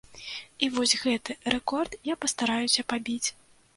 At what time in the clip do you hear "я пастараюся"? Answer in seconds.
2.13-2.89